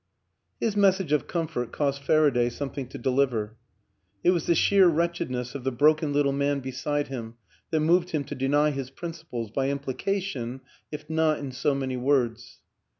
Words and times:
His 0.59 0.75
message 0.75 1.11
of 1.11 1.27
comfort 1.27 1.71
cost 1.71 2.01
Farc.ch.y 2.01 2.49
some 2.49 2.71
thing 2.71 2.87
to 2.87 2.97
deliver; 2.97 3.55
it 4.23 4.31
was 4.31 4.47
the 4.47 4.55
sheer 4.55 4.87
wretchedness 4.87 5.53
of 5.53 5.63
the 5.63 5.71
broken 5.71 6.11
little 6.11 6.31
man 6.31 6.59
beside 6.59 7.09
him 7.09 7.35
that 7.69 7.81
moved 7.81 8.09
him 8.09 8.23
to 8.23 8.33
deny 8.33 8.71
his 8.71 8.89
principles, 8.89 9.51
by 9.51 9.69
implication 9.69 10.61
if 10.91 11.07
not 11.07 11.37
in 11.37 11.51
so 11.51 11.75
many 11.75 11.97
words. 11.97 12.61